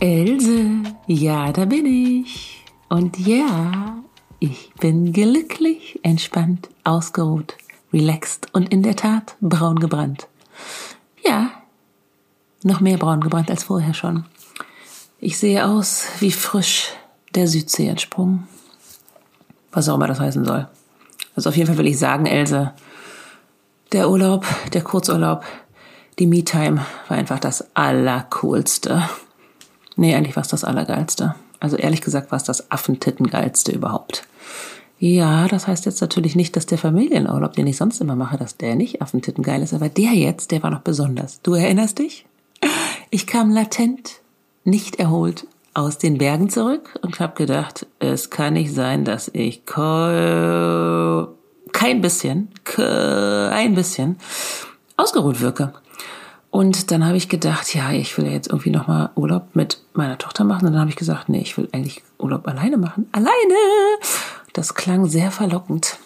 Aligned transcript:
Else, 0.00 0.82
ja, 1.06 1.52
da 1.52 1.66
bin 1.66 1.84
ich. 1.84 2.64
Und 2.88 3.18
ja, 3.18 4.02
ich 4.38 4.72
bin 4.80 5.12
glücklich, 5.12 6.00
entspannt, 6.02 6.70
ausgeruht, 6.84 7.58
relaxed 7.92 8.48
und 8.54 8.72
in 8.72 8.82
der 8.82 8.96
Tat 8.96 9.36
braun 9.42 9.78
gebrannt. 9.78 10.26
Ja, 11.22 11.50
noch 12.62 12.80
mehr 12.80 12.96
braun 12.96 13.20
gebrannt 13.20 13.50
als 13.50 13.64
vorher 13.64 13.92
schon. 13.92 14.24
Ich 15.18 15.36
sehe 15.36 15.66
aus 15.66 16.06
wie 16.20 16.32
frisch 16.32 16.94
der 17.34 17.46
Südsee 17.46 17.88
entsprungen. 17.88 18.48
Was 19.70 19.90
auch 19.90 19.96
immer 19.96 20.08
das 20.08 20.18
heißen 20.18 20.46
soll. 20.46 20.66
Also 21.36 21.50
auf 21.50 21.56
jeden 21.56 21.66
Fall 21.66 21.76
will 21.76 21.86
ich 21.86 21.98
sagen, 21.98 22.24
Else, 22.24 22.72
der 23.92 24.08
Urlaub, 24.08 24.46
der 24.72 24.82
Kurzurlaub, 24.82 25.44
die 26.18 26.26
Me-Time 26.26 26.86
war 27.08 27.18
einfach 27.18 27.38
das 27.38 27.76
Allercoolste. 27.76 29.06
Nee, 30.00 30.14
eigentlich 30.14 30.34
war 30.34 30.42
es 30.42 30.48
das 30.48 30.64
Allergeilste. 30.64 31.34
Also 31.60 31.76
ehrlich 31.76 32.00
gesagt 32.00 32.30
war 32.32 32.38
es 32.38 32.44
das 32.44 32.70
Affentittengeilste 32.70 33.70
überhaupt. 33.70 34.26
Ja, 34.98 35.46
das 35.46 35.66
heißt 35.66 35.84
jetzt 35.84 36.00
natürlich 36.00 36.36
nicht, 36.36 36.56
dass 36.56 36.64
der 36.64 36.78
Familienurlaub, 36.78 37.52
den 37.52 37.66
ich 37.66 37.76
sonst 37.76 38.00
immer 38.00 38.16
mache, 38.16 38.38
dass 38.38 38.56
der 38.56 38.76
nicht 38.76 39.02
Affentittengeil 39.02 39.62
ist, 39.62 39.74
aber 39.74 39.90
der 39.90 40.12
jetzt, 40.12 40.52
der 40.52 40.62
war 40.62 40.70
noch 40.70 40.80
besonders. 40.80 41.42
Du 41.42 41.52
erinnerst 41.52 41.98
dich? 41.98 42.24
Ich 43.10 43.26
kam 43.26 43.50
latent, 43.50 44.22
nicht 44.64 44.96
erholt 44.96 45.46
aus 45.74 45.98
den 45.98 46.16
Bergen 46.16 46.48
zurück 46.48 46.98
und 47.02 47.20
habe 47.20 47.34
gedacht, 47.34 47.86
es 47.98 48.30
kann 48.30 48.54
nicht 48.54 48.72
sein, 48.72 49.04
dass 49.04 49.30
ich 49.34 49.66
kein 49.66 51.26
bisschen, 52.00 52.48
kein 52.64 53.74
bisschen 53.74 54.16
ausgeruht 54.96 55.42
wirke. 55.42 55.74
Und 56.50 56.90
dann 56.90 57.04
habe 57.06 57.16
ich 57.16 57.28
gedacht, 57.28 57.72
ja, 57.74 57.92
ich 57.92 58.16
will 58.18 58.26
jetzt 58.26 58.48
irgendwie 58.48 58.70
nochmal 58.70 59.10
Urlaub 59.14 59.54
mit 59.54 59.80
meiner 59.94 60.18
Tochter 60.18 60.44
machen. 60.44 60.66
Und 60.66 60.72
dann 60.72 60.80
habe 60.80 60.90
ich 60.90 60.96
gesagt, 60.96 61.28
nee, 61.28 61.40
ich 61.40 61.56
will 61.56 61.68
eigentlich 61.72 62.02
Urlaub 62.18 62.46
alleine 62.48 62.76
machen. 62.76 63.08
Alleine! 63.12 63.30
Das 64.52 64.74
klang 64.74 65.06
sehr 65.06 65.30
verlockend. 65.30 65.98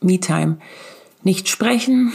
Me-Time. 0.00 0.58
Nicht 1.22 1.48
sprechen, 1.48 2.12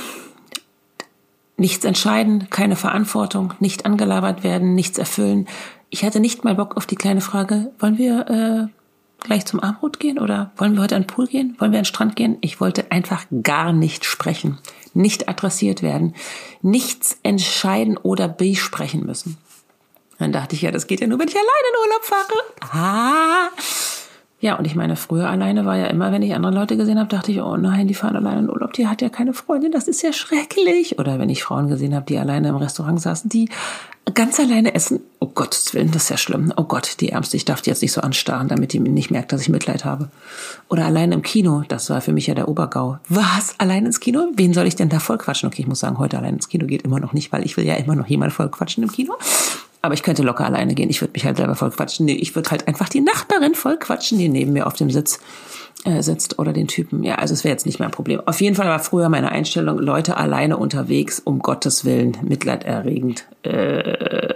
nichts 1.57 1.85
entscheiden, 1.85 2.49
keine 2.49 2.75
Verantwortung, 2.75 3.53
nicht 3.59 3.85
angelabert 3.85 4.43
werden, 4.43 4.75
nichts 4.75 4.97
erfüllen. 4.97 5.47
Ich 5.89 6.03
hatte 6.03 6.19
nicht 6.19 6.43
mal 6.43 6.55
Bock 6.55 6.75
auf 6.75 6.85
die 6.85 6.95
kleine 6.95 7.21
Frage, 7.21 7.71
wollen 7.79 7.97
wir 7.97 8.29
äh, 8.29 9.23
gleich 9.23 9.45
zum 9.45 9.59
Abendbrot 9.59 9.99
gehen 9.99 10.19
oder 10.19 10.51
wollen 10.57 10.73
wir 10.73 10.81
heute 10.81 10.95
an 10.95 11.03
den 11.03 11.07
Pool 11.07 11.27
gehen? 11.27 11.55
Wollen 11.59 11.71
wir 11.71 11.77
an 11.77 11.83
den 11.83 11.85
Strand 11.85 12.15
gehen? 12.15 12.37
Ich 12.41 12.59
wollte 12.59 12.91
einfach 12.91 13.25
gar 13.43 13.71
nicht 13.71 14.05
sprechen 14.05 14.57
nicht 14.95 15.29
adressiert 15.29 15.83
werden, 15.83 16.15
nichts 16.61 17.19
entscheiden 17.23 17.97
oder 17.97 18.27
besprechen 18.27 19.05
müssen. 19.05 19.37
Dann 20.17 20.31
dachte 20.31 20.55
ich, 20.55 20.61
ja, 20.61 20.71
das 20.71 20.87
geht 20.87 21.01
ja 21.01 21.07
nur, 21.07 21.19
wenn 21.19 21.27
ich 21.27 21.35
alleine 21.35 21.49
in 21.71 21.81
Urlaub 21.83 22.03
fahre. 22.03 22.73
Ah. 22.73 23.49
Ja, 24.39 24.55
und 24.55 24.65
ich 24.65 24.75
meine, 24.75 24.95
früher 24.95 25.29
alleine 25.29 25.65
war 25.65 25.75
ja 25.75 25.87
immer, 25.87 26.11
wenn 26.11 26.21
ich 26.21 26.35
andere 26.35 26.53
Leute 26.53 26.77
gesehen 26.77 26.99
habe, 26.99 27.09
dachte 27.09 27.31
ich, 27.31 27.41
oh 27.41 27.57
nein, 27.57 27.87
die 27.87 27.93
fahren 27.93 28.15
alleine 28.15 28.41
in 28.41 28.49
Urlaub, 28.49 28.73
die 28.73 28.87
hat 28.87 29.01
ja 29.01 29.09
keine 29.09 29.33
Freundin, 29.33 29.71
das 29.71 29.87
ist 29.87 30.01
ja 30.01 30.13
schrecklich. 30.13 30.99
Oder 30.99 31.19
wenn 31.19 31.29
ich 31.29 31.43
Frauen 31.43 31.67
gesehen 31.67 31.95
habe, 31.95 32.05
die 32.05 32.17
alleine 32.17 32.49
im 32.49 32.55
Restaurant 32.55 33.01
saßen, 33.01 33.29
die 33.29 33.49
ganz 34.13 34.39
alleine 34.39 34.75
essen. 34.75 34.99
Oh 35.19 35.27
Gottes 35.27 35.73
Willen, 35.73 35.91
das 35.91 36.03
ist 36.03 36.09
ja 36.09 36.17
schlimm. 36.17 36.53
Oh 36.55 36.63
Gott, 36.63 36.97
die 36.99 37.09
Ärmste, 37.09 37.37
ich 37.37 37.45
darf 37.45 37.61
die 37.61 37.69
jetzt 37.69 37.81
nicht 37.81 37.91
so 37.91 38.01
anstarren, 38.01 38.47
damit 38.47 38.73
die 38.73 38.79
nicht 38.79 39.11
merkt, 39.11 39.31
dass 39.31 39.41
ich 39.41 39.49
Mitleid 39.49 39.83
habe. 39.83 40.09
Oder 40.69 40.85
allein 40.85 41.11
im 41.11 41.21
Kino, 41.21 41.63
das 41.67 41.89
war 41.89 42.01
für 42.01 42.13
mich 42.13 42.27
ja 42.27 42.35
der 42.35 42.47
Obergau. 42.47 42.99
Was? 43.09 43.55
Allein 43.57 43.85
ins 43.85 43.99
Kino? 43.99 44.27
Wen 44.35 44.53
soll 44.53 44.67
ich 44.67 44.75
denn 44.75 44.89
da 44.89 44.99
voll 44.99 45.17
quatschen? 45.17 45.47
Okay, 45.47 45.61
ich 45.61 45.67
muss 45.67 45.79
sagen, 45.79 45.97
heute 45.97 46.17
allein 46.17 46.35
ins 46.35 46.49
Kino 46.49 46.67
geht 46.67 46.83
immer 46.83 46.99
noch 46.99 47.13
nicht, 47.13 47.31
weil 47.31 47.45
ich 47.45 47.57
will 47.57 47.65
ja 47.65 47.75
immer 47.75 47.95
noch 47.95 48.07
jemand 48.07 48.33
voll 48.33 48.49
quatschen 48.49 48.83
im 48.83 48.91
Kino. 48.91 49.15
Aber 49.81 49.93
ich 49.93 50.03
könnte 50.03 50.23
locker 50.23 50.45
alleine 50.45 50.73
gehen. 50.73 50.89
Ich 50.89 51.01
würde 51.01 51.13
mich 51.13 51.25
halt 51.25 51.37
selber 51.37 51.55
voll 51.55 51.71
quatschen. 51.71 52.05
Nee, 52.05 52.13
ich 52.13 52.35
würde 52.35 52.49
halt 52.49 52.67
einfach 52.67 52.89
die 52.89 53.01
Nachbarin 53.01 53.53
voll 53.53 53.77
quatschen, 53.77 54.17
die 54.17 54.29
neben 54.29 54.53
mir 54.53 54.65
auf 54.65 54.73
dem 54.73 54.89
Sitz 54.89 55.19
äh, 55.85 56.01
sitzt 56.01 56.39
oder 56.39 56.51
den 56.51 56.67
Typen. 56.67 57.03
Ja, 57.03 57.15
also 57.15 57.33
es 57.33 57.43
wäre 57.43 57.53
jetzt 57.53 57.65
nicht 57.65 57.79
mein 57.79 57.91
Problem. 57.91 58.19
Auf 58.25 58.41
jeden 58.41 58.55
Fall 58.55 58.67
war 58.67 58.79
früher 58.79 59.07
meine 59.07 59.31
Einstellung, 59.31 59.77
Leute 59.79 60.17
alleine 60.17 60.57
unterwegs, 60.57 61.19
um 61.19 61.39
Gottes 61.39 61.85
Willen, 61.85 62.17
mitleiderregend. 62.23 63.25
Äh, 63.43 64.33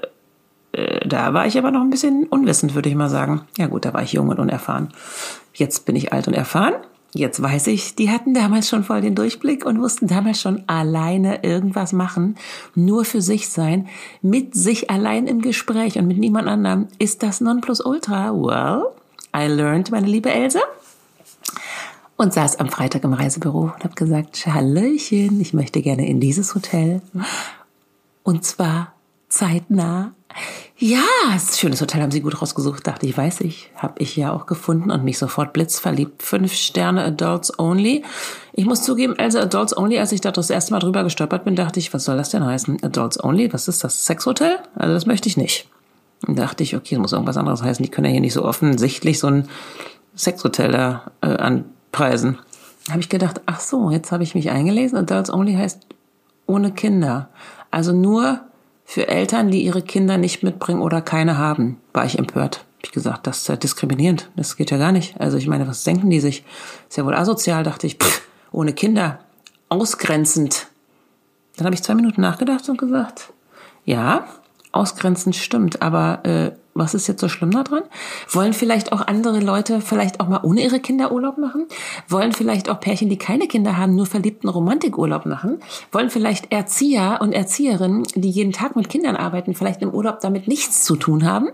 äh, 0.72 1.08
da 1.08 1.34
war 1.34 1.48
ich 1.48 1.58
aber 1.58 1.72
noch 1.72 1.82
ein 1.82 1.90
bisschen 1.90 2.28
unwissend, 2.28 2.76
würde 2.76 2.90
ich 2.90 2.96
mal 2.96 3.10
sagen. 3.10 3.42
Ja 3.58 3.66
gut, 3.66 3.86
da 3.86 3.94
war 3.94 4.04
ich 4.04 4.14
jung 4.14 4.30
und 4.30 4.40
unerfahren. 4.40 4.90
Jetzt 5.54 5.86
bin 5.86 5.96
ich 5.96 6.14
alt 6.14 6.28
und 6.28 6.36
erfahren. 6.36 6.76
Jetzt 7.16 7.42
weiß 7.42 7.66
ich, 7.68 7.96
die 7.96 8.12
hatten 8.12 8.36
damals 8.36 8.70
schon 8.70 8.84
voll 8.84 9.02
den 9.02 9.16
Durchblick 9.16 9.66
und 9.66 9.82
wussten 9.82 10.06
damals 10.06 10.40
schon 10.40 10.64
alleine 10.68 11.44
irgendwas 11.44 11.92
machen, 11.92 12.36
nur 12.76 13.04
für 13.04 13.22
sich 13.22 13.50
sein, 13.50 13.88
mit 14.22 14.54
sich 14.54 14.92
allein 14.92 15.26
im 15.26 15.42
Gespräch 15.42 15.98
und 15.98 16.06
mit 16.06 16.20
niemand 16.20 16.48
anderem. 16.48 16.88
Ist 17.00 17.24
das 17.24 17.42
Nonplusultra? 17.42 18.32
Well, 18.36 18.84
I 19.36 19.48
learned, 19.48 19.90
meine 19.90 20.06
liebe 20.06 20.30
Else 20.30 20.60
und 22.20 22.34
saß 22.34 22.60
am 22.60 22.68
Freitag 22.68 23.06
im 23.06 23.14
Reisebüro 23.14 23.72
und 23.74 23.84
habe 23.86 23.96
gesagt, 23.96 24.46
Hallöchen, 24.46 25.40
ich 25.40 25.54
möchte 25.54 25.82
gerne 25.82 26.06
in 26.06 26.20
dieses 26.20 26.54
Hotel. 26.54 27.02
Und 28.24 28.44
zwar 28.44 28.94
zeitnah. 29.30 30.12
Ja, 30.78 31.06
ist 31.34 31.58
schönes 31.58 31.80
Hotel 31.80 32.02
haben 32.02 32.12
Sie 32.12 32.20
gut 32.20 32.42
rausgesucht, 32.42 32.86
dachte 32.86 33.06
ich, 33.06 33.18
weiß 33.18 33.40
ich, 33.42 33.72
habe 33.78 34.02
ich 34.02 34.18
ja 34.18 34.34
auch 34.34 34.48
gefunden 34.48 34.92
und 34.92 35.06
mich 35.06 35.18
sofort 35.18 35.54
blitzverliebt. 35.54 36.22
Fünf 36.22 36.52
Sterne 36.52 37.06
Adults 37.06 37.58
Only. 37.58 38.04
Ich 38.52 38.66
muss 38.66 38.84
zugeben, 38.84 39.16
also 39.18 39.40
Adults 39.40 39.76
Only, 39.76 39.98
als 39.98 40.12
ich 40.12 40.20
da 40.20 40.32
das 40.32 40.50
erste 40.50 40.74
Mal 40.74 40.80
drüber 40.80 41.06
gestolpert 41.06 41.46
bin, 41.46 41.56
dachte 41.56 41.80
ich, 41.80 41.94
was 41.94 42.04
soll 42.04 42.18
das 42.18 42.32
denn 42.32 42.46
heißen? 42.46 42.84
Adults 42.84 43.24
Only, 43.24 43.54
was 43.54 43.70
ist 43.70 43.86
das? 43.86 44.06
Sexhotel? 44.06 44.58
Also 44.76 44.94
das 44.94 45.06
möchte 45.06 45.30
ich 45.30 45.38
nicht. 45.38 45.70
Und 46.28 46.38
dachte 46.38 46.64
ich, 46.64 46.76
okay, 46.76 46.98
muss 46.98 47.14
irgendwas 47.14 47.38
anderes 47.38 47.64
heißen. 47.64 47.82
Die 47.82 47.90
können 47.90 48.08
ja 48.08 48.12
hier 48.12 48.22
nicht 48.22 48.34
so 48.34 48.44
offensichtlich 48.44 49.20
so 49.20 49.28
ein 49.28 49.48
Sexhotel 50.18 50.74
da 50.74 51.12
äh, 51.22 51.28
an 51.28 51.64
Preisen. 51.92 52.38
Habe 52.90 53.00
ich 53.00 53.10
gedacht, 53.10 53.42
ach 53.46 53.60
so, 53.60 53.92
jetzt 53.92 54.12
habe 54.12 54.24
ich 54.24 54.36
mich 54.36 54.50
eingelesen. 54.50 54.98
Adults 54.98 55.32
Only 55.32 55.54
heißt 55.54 55.86
ohne 56.46 56.72
Kinder. 56.72 57.30
Also 57.72 57.94
nur 57.94 58.42
für 58.86 59.08
Eltern, 59.08 59.52
die 59.52 59.64
ihre 59.64 59.84
Kinder 59.84 60.18
nicht 60.18 60.42
mitbringen 60.42 60.82
oder 60.82 61.02
keine 61.02 61.38
haben, 61.38 61.80
war 61.94 62.06
ich 62.06 62.18
empört. 62.18 62.58
Habe 62.58 62.86
ich 62.86 62.92
gesagt, 62.92 63.28
das 63.28 63.40
ist 63.40 63.48
ja 63.50 63.56
diskriminierend. 63.56 64.30
Das 64.36 64.56
geht 64.56 64.72
ja 64.72 64.78
gar 64.78 64.92
nicht. 64.92 65.20
Also 65.20 65.38
ich 65.38 65.48
meine, 65.48 65.68
was 65.68 65.84
denken 65.84 66.10
die 66.10 66.20
sich? 66.20 66.44
Ist 66.88 66.98
ja 66.98 67.06
wohl 67.06 67.14
asozial, 67.14 67.64
dachte 67.64 67.86
ich. 67.86 67.98
Pff, 67.98 68.22
ohne 68.52 68.74
Kinder. 68.74 69.20
Ausgrenzend. 69.68 70.68
Dann 71.58 71.66
habe 71.66 71.76
ich 71.76 71.84
zwei 71.84 71.94
Minuten 71.94 72.22
nachgedacht 72.22 72.68
und 72.70 72.78
gesagt, 72.78 73.34
ja, 73.86 74.26
ausgrenzend 74.72 75.36
stimmt, 75.36 75.82
aber 75.82 76.26
äh, 76.26 76.52
was 76.80 76.94
ist 76.94 77.08
jetzt 77.08 77.22
so 77.22 77.28
schlimm 77.28 77.52
daran? 77.52 77.84
Wollen 78.32 78.54
vielleicht 78.54 78.92
auch 78.92 79.06
andere 79.06 79.40
Leute 79.40 79.82
vielleicht 79.82 80.20
auch 80.20 80.28
mal 80.28 80.40
ohne 80.44 80.64
ihre 80.64 80.80
Kinder 80.80 81.12
Urlaub 81.12 81.38
machen? 81.38 81.68
Wollen 82.08 82.32
vielleicht 82.32 82.70
auch 82.70 82.80
Pärchen, 82.80 83.10
die 83.10 83.18
keine 83.18 83.48
Kinder 83.48 83.78
haben, 83.78 83.96
nur 83.96 84.06
verliebten 84.06 84.50
Romantikurlaub 84.50 85.26
machen? 85.26 85.60
Wollen 85.92 86.10
vielleicht 86.10 86.52
Erzieher 86.52 87.20
und 87.22 87.34
Erzieherinnen, 87.34 88.04
die 88.16 88.30
jeden 88.30 88.54
Tag 88.54 88.76
mit 88.76 88.90
Kindern 88.90 89.16
arbeiten, 89.16 89.54
vielleicht 89.54 89.82
im 89.82 89.92
Urlaub 89.92 90.22
damit 90.22 90.48
nichts 90.48 90.84
zu 90.84 90.96
tun 90.96 91.26
haben? 91.26 91.50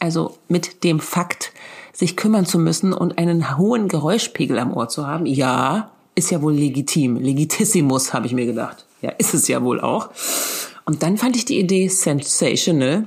Also 0.00 0.38
mit 0.48 0.82
dem 0.82 0.98
Fakt, 0.98 1.52
sich 1.92 2.16
kümmern 2.16 2.46
zu 2.46 2.58
müssen 2.58 2.92
und 2.92 3.18
einen 3.18 3.58
hohen 3.58 3.88
Geräuschpegel 3.88 4.58
am 4.58 4.72
Ohr 4.72 4.88
zu 4.88 5.06
haben? 5.06 5.26
Ja, 5.26 5.90
ist 6.14 6.30
ja 6.30 6.42
wohl 6.42 6.54
legitim. 6.54 7.16
Legitissimus, 7.16 8.12
habe 8.14 8.26
ich 8.26 8.32
mir 8.32 8.46
gedacht. 8.46 8.86
Ja, 9.02 9.10
ist 9.10 9.34
es 9.34 9.48
ja 9.48 9.62
wohl 9.62 9.80
auch. 9.80 10.10
Und 10.84 11.02
dann 11.02 11.16
fand 11.18 11.36
ich 11.36 11.44
die 11.44 11.58
Idee 11.58 11.88
sensational, 11.88 13.06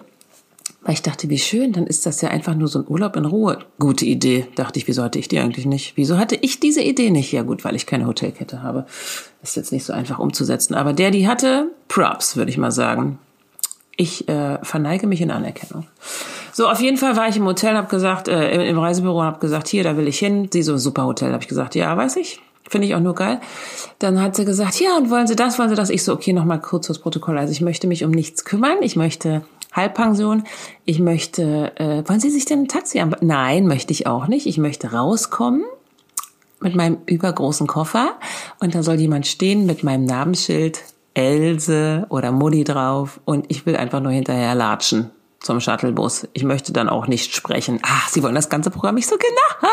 weil 0.83 0.95
ich 0.95 1.01
dachte, 1.01 1.29
wie 1.29 1.37
schön, 1.37 1.71
dann 1.71 1.87
ist 1.87 2.05
das 2.05 2.21
ja 2.21 2.29
einfach 2.29 2.55
nur 2.55 2.67
so 2.67 2.79
ein 2.79 2.85
Urlaub 2.87 3.15
in 3.15 3.25
Ruhe. 3.25 3.59
Gute 3.79 4.05
Idee, 4.05 4.47
dachte 4.55 4.79
ich, 4.79 4.87
wieso 4.87 5.03
hatte 5.03 5.17
ich 5.17 5.29
die 5.29 5.39
eigentlich 5.39 5.65
nicht? 5.65 5.93
Wieso 5.95 6.17
hatte 6.17 6.35
ich 6.35 6.59
diese 6.59 6.81
Idee 6.81 7.09
nicht? 7.09 7.31
Ja 7.31 7.43
gut, 7.43 7.63
weil 7.63 7.75
ich 7.75 7.85
keine 7.85 8.05
Hotelkette 8.05 8.61
habe. 8.61 8.85
Ist 9.41 9.55
jetzt 9.55 9.71
nicht 9.71 9.85
so 9.85 9.93
einfach 9.93 10.19
umzusetzen. 10.19 10.75
Aber 10.75 10.91
der, 10.91 11.11
die 11.11 11.27
hatte, 11.27 11.71
Props, 11.87 12.35
würde 12.35 12.51
ich 12.51 12.57
mal 12.57 12.71
sagen. 12.71 13.17
Ich 13.95 14.27
äh, 14.27 14.57
verneige 14.63 15.07
mich 15.07 15.21
in 15.21 15.31
Anerkennung. 15.31 15.85
So, 16.51 16.67
auf 16.67 16.81
jeden 16.81 16.97
Fall 16.97 17.15
war 17.15 17.29
ich 17.29 17.37
im 17.37 17.45
Hotel, 17.45 17.75
habe 17.75 17.87
gesagt, 17.87 18.27
äh, 18.27 18.67
im, 18.67 18.77
Reisebüro 18.77 19.19
und 19.19 19.25
habe 19.25 19.39
gesagt, 19.39 19.67
hier, 19.67 19.83
da 19.83 19.95
will 19.95 20.07
ich 20.07 20.19
hin. 20.19 20.49
Sie 20.51 20.63
so, 20.63 20.77
super 20.77 21.05
Hotel, 21.05 21.31
habe 21.31 21.41
ich 21.43 21.47
gesagt, 21.47 21.75
ja, 21.75 21.95
weiß 21.95 22.17
ich. 22.17 22.41
Finde 22.67 22.87
ich 22.87 22.95
auch 22.95 22.99
nur 22.99 23.15
geil. 23.15 23.39
Dann 23.99 24.21
hat 24.21 24.35
sie 24.35 24.45
gesagt, 24.45 24.79
ja, 24.79 24.97
und 24.97 25.09
wollen 25.09 25.27
Sie 25.27 25.35
das, 25.35 25.59
wollen 25.59 25.69
Sie 25.69 25.75
das? 25.75 25.89
Ich 25.89 26.03
so, 26.03 26.13
okay, 26.13 26.33
nochmal 26.33 26.59
kurz 26.59 26.87
das 26.87 26.99
Protokoll. 26.99 27.37
Also 27.37 27.51
ich 27.51 27.61
möchte 27.61 27.87
mich 27.87 28.03
um 28.03 28.11
nichts 28.11 28.45
kümmern. 28.45 28.77
Ich 28.81 28.95
möchte 28.95 29.43
Halbpension. 29.73 30.43
Ich 30.85 30.99
möchte, 30.99 31.73
äh, 31.77 32.07
wollen 32.07 32.19
Sie 32.19 32.29
sich 32.29 32.45
denn 32.45 32.61
ein 32.63 32.67
Taxi 32.67 32.99
an? 32.99 33.15
Nein, 33.21 33.67
möchte 33.67 33.91
ich 33.91 34.07
auch 34.07 34.27
nicht. 34.27 34.45
Ich 34.45 34.57
möchte 34.57 34.93
rauskommen 34.93 35.63
mit 36.59 36.75
meinem 36.75 36.97
übergroßen 37.05 37.67
Koffer 37.67 38.13
und 38.59 38.73
da 38.73 38.83
soll 38.83 38.95
jemand 38.95 39.27
stehen 39.27 39.65
mit 39.65 39.83
meinem 39.83 40.05
Namensschild 40.05 40.81
Else 41.13 42.05
oder 42.09 42.31
Mutti 42.31 42.63
drauf 42.63 43.19
und 43.25 43.45
ich 43.49 43.65
will 43.65 43.75
einfach 43.75 43.99
nur 43.99 44.11
hinterher 44.11 44.55
latschen 44.55 45.11
zum 45.39 45.59
Shuttlebus. 45.59 46.27
Ich 46.33 46.43
möchte 46.43 46.73
dann 46.73 46.89
auch 46.89 47.07
nicht 47.07 47.35
sprechen. 47.35 47.79
Ach, 47.83 48.07
Sie 48.09 48.23
wollen 48.23 48.35
das 48.35 48.49
ganze 48.49 48.71
Programm 48.71 48.95
nicht 48.95 49.07
so 49.07 49.17
genau. 49.17 49.69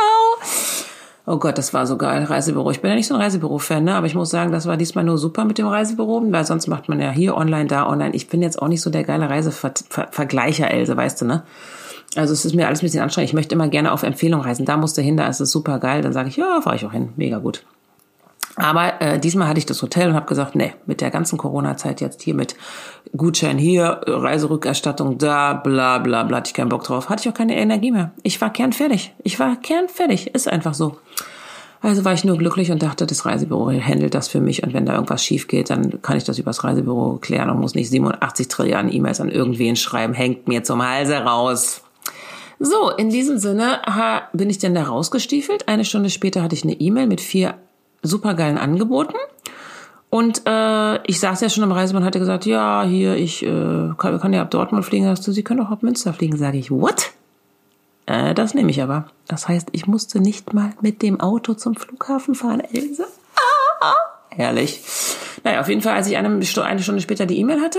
Oh 1.31 1.39
Gott, 1.39 1.59
das 1.59 1.73
war 1.73 1.87
so 1.87 1.97
geil, 1.97 2.25
Reisebüro. 2.25 2.73
Ich 2.73 2.81
bin 2.81 2.91
ja 2.91 2.97
nicht 2.97 3.07
so 3.07 3.15
ein 3.15 3.21
Reisebüro-Fan, 3.21 3.85
ne? 3.85 3.95
aber 3.95 4.09
ich 4.09 4.17
muss 4.17 4.31
sagen, 4.31 4.51
das 4.51 4.67
war 4.67 4.77
diesmal 4.77 5.05
nur 5.05 5.17
super 5.17 5.45
mit 5.45 5.59
dem 5.59 5.69
Reisebüro, 5.69 6.25
weil 6.27 6.45
sonst 6.45 6.67
macht 6.67 6.89
man 6.89 6.99
ja 6.99 7.13
hier 7.13 7.37
online, 7.37 7.67
da 7.67 7.87
online. 7.87 8.17
Ich 8.17 8.29
bin 8.29 8.43
jetzt 8.43 8.61
auch 8.61 8.67
nicht 8.67 8.81
so 8.81 8.91
der 8.91 9.05
geile 9.05 9.31
Reisevergleicher, 9.31 10.69
Else, 10.69 10.97
weißt 10.97 11.21
du, 11.21 11.27
ne? 11.27 11.45
Also 12.17 12.33
es 12.33 12.45
ist 12.45 12.57
mir 12.57 12.67
alles 12.67 12.81
ein 12.81 12.87
bisschen 12.87 13.05
anstrengend. 13.05 13.31
Ich 13.31 13.35
möchte 13.35 13.55
immer 13.55 13.69
gerne 13.69 13.93
auf 13.93 14.03
Empfehlung 14.03 14.41
reisen. 14.41 14.67
Da 14.67 14.77
musst 14.77 14.99
du 14.99 15.03
hin, 15.03 15.17
da 15.17 15.29
ist 15.29 15.39
es 15.39 15.53
super 15.53 15.79
geil. 15.79 16.03
Dann 16.03 16.13
sage 16.13 16.31
ich, 16.31 16.37
ja, 16.37 16.61
fahre 16.63 16.75
ich 16.75 16.85
auch 16.85 16.91
hin. 16.91 17.11
Mega 17.15 17.39
gut. 17.39 17.65
Aber 18.57 19.01
äh, 19.01 19.19
diesmal 19.19 19.49
hatte 19.49 19.59
ich 19.59 19.67
das 19.67 19.81
Hotel 19.81 20.09
und 20.09 20.15
habe 20.15 20.27
gesagt, 20.27 20.55
nee, 20.57 20.75
mit 20.87 21.01
der 21.01 21.11
ganzen 21.11 21.39
Corona-Zeit 21.39 22.01
jetzt 22.01 22.23
hier 22.23 22.35
mit 22.35 22.57
Gutschein 23.17 23.59
hier, 23.59 24.01
Reiserückerstattung 24.07 25.19
da, 25.19 25.55
bla 25.55 25.99
bla 25.99 26.25
bla, 26.25 26.39
hatte 26.39 26.49
ich 26.49 26.55
keinen 26.55 26.69
Bock 26.69 26.85
drauf. 26.85 27.09
Hatte 27.09 27.23
ich 27.23 27.29
auch 27.33 27.37
keine 27.37 27.57
Energie 27.57 27.93
mehr. 27.93 28.11
Ich 28.23 28.41
war 28.41 28.53
kernfertig. 28.53 29.15
Ich 29.23 29.39
war 29.39 29.57
kernfertig. 29.57 30.35
Ist 30.35 30.49
einfach 30.49 30.75
so. 30.75 30.97
Also 31.83 32.05
war 32.05 32.13
ich 32.13 32.25
nur 32.25 32.37
glücklich 32.37 32.71
und 32.71 32.83
dachte, 32.83 33.07
das 33.07 33.25
Reisebüro 33.25 33.71
handelt 33.71 34.15
das 34.15 34.29
für 34.29 34.41
mich 34.41 34.63
und 34.63 34.75
wenn 34.75 34.85
da 34.85 34.95
irgendwas 34.95 35.25
schief 35.25 35.49
geht, 35.49 35.71
dann 35.71 36.03
kann 36.03 36.19
ich 36.19 36.25
das 36.25 36.39
übers 36.39 36.63
Reisebüro 36.63 37.17
klären 37.23 37.49
und 37.49 37.59
muss 37.59 37.75
nicht 37.75 37.89
87 37.89 38.49
Trilliarden 38.49 38.93
E-Mails 38.93 39.21
an 39.21 39.31
irgendwen 39.31 39.77
schreiben, 39.77 40.13
hängt 40.13 40.47
mir 40.47 40.63
zum 40.63 40.87
Halse 40.87 41.17
raus. 41.17 41.83
So, 42.59 42.91
in 42.91 43.09
diesem 43.09 43.39
Sinne 43.39 43.81
bin 44.35 44.51
ich 44.51 44.59
dann 44.59 44.75
da 44.75 44.83
rausgestiefelt. 44.83 45.69
Eine 45.69 45.87
Stunde 45.87 46.11
später 46.11 46.43
hatte 46.43 46.55
ich 46.55 46.65
eine 46.65 46.75
E-Mail 46.75 47.07
mit 47.07 47.23
vier 47.23 47.55
supergeilen 48.03 48.59
Angeboten. 48.59 49.15
Und 50.11 50.43
äh, 50.45 51.03
ich 51.07 51.21
saß 51.21 51.41
ja 51.41 51.49
schon 51.49 51.63
am 51.63 51.71
Reisemann, 51.71 52.05
hatte 52.05 52.19
gesagt, 52.19 52.45
ja, 52.45 52.83
hier, 52.83 53.17
ich 53.17 53.45
äh, 53.45 53.91
kann, 53.97 54.21
kann 54.21 54.33
ja 54.33 54.43
ab 54.43 54.51
Dortmund 54.51 54.85
fliegen. 54.85 55.07
Hast 55.07 55.27
du, 55.27 55.33
Sie 55.33 55.45
können 55.45 55.61
auch 55.61 55.71
ab 55.71 55.83
Münster 55.83 56.13
fliegen. 56.13 56.37
Sage 56.37 56.59
ich, 56.59 56.71
what? 56.71 57.13
Äh, 58.07 58.35
das 58.35 58.55
nehme 58.55 58.71
ich 58.71 58.83
aber. 58.83 59.07
Das 59.29 59.47
heißt, 59.47 59.69
ich 59.71 59.87
musste 59.87 60.21
nicht 60.21 60.53
mal 60.53 60.73
mit 60.81 61.03
dem 61.03 61.21
Auto 61.21 61.55
zum 61.55 61.77
Flughafen 61.77 62.35
fahren, 62.35 62.61
Else. 62.61 63.07
Ah, 63.81 63.95
herrlich. 64.31 64.83
Naja, 65.45 65.61
auf 65.61 65.69
jeden 65.69 65.81
Fall, 65.81 65.95
als 65.95 66.09
ich 66.09 66.17
eine, 66.17 66.29
eine 66.29 66.83
Stunde 66.83 67.01
später 67.01 67.27
die 67.27 67.39
E-Mail 67.39 67.61
hatte, 67.61 67.79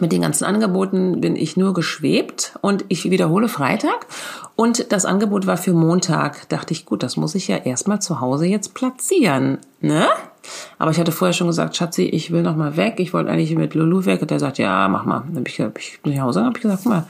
mit 0.00 0.12
den 0.12 0.22
ganzen 0.22 0.44
Angeboten 0.44 1.20
bin 1.20 1.36
ich 1.36 1.56
nur 1.56 1.74
geschwebt 1.74 2.56
und 2.60 2.84
ich 2.88 3.10
wiederhole 3.10 3.48
Freitag 3.48 4.06
und 4.56 4.92
das 4.92 5.04
Angebot 5.04 5.46
war 5.46 5.56
für 5.56 5.72
Montag. 5.72 6.48
Dachte 6.48 6.72
ich, 6.72 6.86
gut, 6.86 7.02
das 7.02 7.16
muss 7.16 7.34
ich 7.34 7.48
ja 7.48 7.56
erstmal 7.56 8.00
zu 8.00 8.20
Hause 8.20 8.46
jetzt 8.46 8.74
platzieren, 8.74 9.58
ne? 9.80 10.08
Aber 10.78 10.90
ich 10.90 10.98
hatte 10.98 11.12
vorher 11.12 11.32
schon 11.32 11.46
gesagt, 11.46 11.76
Schatzi, 11.76 12.02
ich 12.02 12.32
will 12.32 12.42
noch 12.42 12.56
mal 12.56 12.76
weg. 12.76 12.94
Ich 12.98 13.14
wollte 13.14 13.30
eigentlich 13.30 13.54
mit 13.54 13.74
Lulu 13.74 14.04
weg 14.06 14.22
und 14.22 14.30
der 14.30 14.40
sagt, 14.40 14.58
ja, 14.58 14.88
mach 14.88 15.04
mal. 15.04 15.20
Dann 15.20 15.44
bin 15.44 15.46
ich, 15.46 15.60
hab 15.60 15.78
ich 15.78 16.00
nach 16.04 16.22
Hause 16.22 16.44
habe 16.44 16.56
ich 16.56 16.62
gesagt, 16.62 16.80
guck 16.82 16.92
mal, 16.92 17.06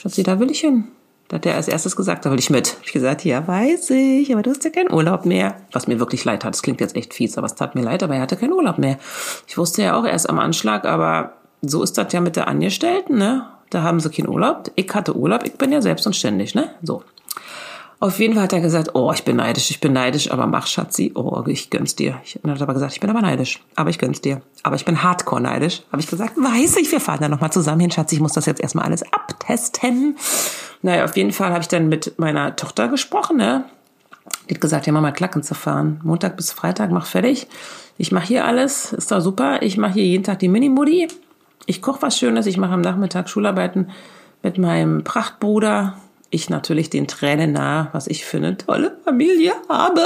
Schatzi, 0.00 0.22
da 0.22 0.40
will 0.40 0.50
ich 0.50 0.60
hin. 0.60 0.84
Da 1.28 1.36
hat 1.36 1.46
er 1.46 1.54
als 1.54 1.68
erstes 1.68 1.96
gesagt, 1.96 2.26
da 2.26 2.30
will 2.30 2.38
ich 2.38 2.50
mit. 2.50 2.74
Hab 2.74 2.84
ich 2.84 2.92
gesagt, 2.92 3.24
ja, 3.24 3.46
weiß 3.46 3.90
ich, 3.90 4.32
aber 4.32 4.42
du 4.42 4.50
hast 4.50 4.64
ja 4.64 4.70
keinen 4.70 4.92
Urlaub 4.92 5.24
mehr. 5.24 5.56
Was 5.70 5.86
mir 5.86 5.98
wirklich 5.98 6.24
leid 6.24 6.44
hat. 6.44 6.54
Das 6.54 6.62
klingt 6.62 6.80
jetzt 6.80 6.96
echt 6.96 7.14
fies, 7.14 7.38
aber 7.38 7.46
es 7.46 7.54
tat 7.54 7.74
mir 7.74 7.82
leid, 7.82 8.02
aber 8.02 8.16
er 8.16 8.22
hatte 8.22 8.36
keinen 8.36 8.52
Urlaub 8.52 8.78
mehr. 8.78 8.98
Ich 9.46 9.56
wusste 9.56 9.82
ja 9.82 9.98
auch 9.98 10.04
erst 10.04 10.28
am 10.28 10.38
Anschlag, 10.38 10.84
aber 10.84 11.34
so 11.62 11.82
ist 11.82 11.96
das 11.96 12.12
ja 12.12 12.20
mit 12.20 12.36
der 12.36 12.48
Angestellten, 12.48 13.18
ne? 13.18 13.46
Da 13.70 13.82
haben 13.82 14.00
sie 14.00 14.10
keinen 14.10 14.28
Urlaub. 14.28 14.70
Ich 14.74 14.92
hatte 14.92 15.16
Urlaub, 15.16 15.44
ich 15.44 15.54
bin 15.54 15.72
ja 15.72 15.80
selbst 15.80 16.06
und 16.06 16.14
ständig, 16.14 16.54
ne? 16.54 16.70
So. 16.82 17.02
Auf 18.00 18.18
jeden 18.18 18.34
Fall 18.34 18.42
hat 18.42 18.52
er 18.52 18.60
gesagt, 18.60 18.90
oh, 18.94 19.12
ich 19.12 19.24
bin 19.24 19.36
neidisch, 19.36 19.70
ich 19.70 19.78
bin 19.80 19.92
neidisch, 19.92 20.32
aber 20.32 20.48
mach 20.48 20.66
Schatzi, 20.66 21.12
oh, 21.14 21.44
ich 21.46 21.70
gönn's 21.70 21.94
dir. 21.94 22.20
Ich 22.24 22.36
habe 22.42 22.60
aber 22.60 22.74
gesagt, 22.74 22.94
ich 22.94 23.00
bin 23.00 23.08
aber 23.08 23.22
neidisch, 23.22 23.62
aber 23.76 23.90
ich 23.90 23.98
gönn's 24.00 24.20
dir. 24.20 24.42
Aber 24.64 24.74
ich 24.74 24.84
bin 24.84 25.04
hardcore 25.04 25.40
neidisch. 25.40 25.82
Habe 25.92 26.02
ich 26.02 26.08
gesagt, 26.08 26.36
weiß 26.36 26.78
ich, 26.78 26.90
wir 26.90 27.00
fahren 27.00 27.20
da 27.20 27.28
nochmal 27.28 27.52
zusammen 27.52 27.80
hin, 27.80 27.92
Schatzi, 27.92 28.16
ich 28.16 28.20
muss 28.20 28.32
das 28.32 28.46
jetzt 28.46 28.60
erstmal 28.60 28.86
alles 28.86 29.04
abtesten. 29.12 30.16
Naja, 30.82 31.04
auf 31.04 31.16
jeden 31.16 31.30
Fall 31.30 31.50
habe 31.50 31.60
ich 31.60 31.68
dann 31.68 31.88
mit 31.88 32.18
meiner 32.18 32.56
Tochter 32.56 32.88
gesprochen, 32.88 33.36
ne? 33.36 33.66
Die 34.50 34.54
hat 34.54 34.60
gesagt, 34.60 34.86
ja, 34.88 34.92
Mama, 34.92 35.12
Klacken 35.12 35.44
zu 35.44 35.54
fahren. 35.54 36.00
Montag 36.02 36.36
bis 36.36 36.50
Freitag, 36.50 36.90
mach 36.90 37.06
fertig. 37.06 37.46
Ich 37.98 38.10
mache 38.10 38.26
hier 38.26 38.44
alles, 38.44 38.92
ist 38.92 39.12
doch 39.12 39.20
super. 39.20 39.62
Ich 39.62 39.76
mache 39.76 39.94
hier 39.94 40.04
jeden 40.04 40.24
Tag 40.24 40.40
die 40.40 40.48
Mini-Mudi. 40.48 41.06
Ich 41.66 41.80
koche 41.80 42.02
was 42.02 42.18
Schönes, 42.18 42.46
ich 42.46 42.56
mache 42.56 42.72
am 42.72 42.80
Nachmittag 42.80 43.28
Schularbeiten 43.28 43.90
mit 44.42 44.58
meinem 44.58 45.04
Prachtbruder. 45.04 45.96
Ich 46.30 46.48
natürlich 46.48 46.88
den 46.88 47.06
Tränen 47.06 47.52
nahe, 47.52 47.88
was 47.92 48.06
ich 48.06 48.24
für 48.24 48.38
eine 48.38 48.56
tolle 48.56 48.96
Familie 49.04 49.52
habe. 49.68 50.00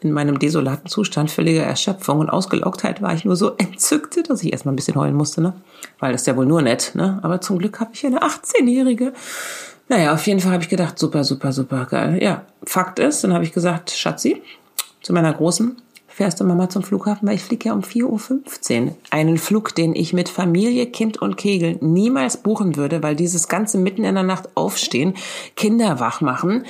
In 0.00 0.12
meinem 0.12 0.38
desolaten 0.38 0.90
Zustand 0.90 1.30
völliger 1.30 1.62
Erschöpfung 1.62 2.18
und 2.18 2.28
Ausgelocktheit 2.28 3.00
war 3.00 3.14
ich 3.14 3.24
nur 3.24 3.36
so 3.36 3.52
entzückt, 3.56 4.28
dass 4.28 4.42
ich 4.42 4.52
erstmal 4.52 4.72
ein 4.72 4.76
bisschen 4.76 4.96
heulen 4.96 5.14
musste, 5.14 5.40
ne? 5.40 5.52
Weil 6.00 6.12
das 6.12 6.22
ist 6.22 6.26
ja 6.26 6.36
wohl 6.36 6.46
nur 6.46 6.60
nett, 6.60 6.92
ne? 6.94 7.20
Aber 7.22 7.40
zum 7.40 7.58
Glück 7.58 7.78
habe 7.78 7.90
ich 7.94 8.04
eine 8.04 8.20
18-Jährige. 8.20 9.12
Naja, 9.88 10.12
auf 10.12 10.26
jeden 10.26 10.40
Fall 10.40 10.52
habe 10.52 10.62
ich 10.62 10.68
gedacht, 10.68 10.98
super, 10.98 11.22
super, 11.22 11.52
super 11.52 11.86
geil. 11.86 12.18
Ja, 12.20 12.42
Fakt 12.64 12.98
ist, 12.98 13.22
dann 13.22 13.32
habe 13.32 13.44
ich 13.44 13.52
gesagt, 13.52 13.92
Schatzi, 13.92 14.42
zu 15.02 15.12
meiner 15.12 15.32
Großen, 15.32 15.80
fährst 16.18 16.40
du 16.40 16.44
Mama 16.44 16.68
zum 16.68 16.82
Flughafen, 16.82 17.28
weil 17.28 17.36
ich 17.36 17.44
fliege 17.44 17.68
ja 17.68 17.74
um 17.74 17.82
4.15 17.82 18.86
Uhr. 18.86 18.96
Einen 19.10 19.38
Flug, 19.38 19.72
den 19.76 19.94
ich 19.94 20.12
mit 20.12 20.28
Familie, 20.28 20.86
Kind 20.86 21.22
und 21.22 21.36
Kegel 21.36 21.78
niemals 21.80 22.38
buchen 22.38 22.74
würde, 22.74 23.04
weil 23.04 23.14
dieses 23.14 23.46
ganze 23.46 23.78
mitten 23.78 24.02
in 24.02 24.16
der 24.16 24.24
Nacht 24.24 24.48
aufstehen, 24.56 25.14
Kinder 25.54 26.00
wach 26.00 26.20
machen, 26.20 26.64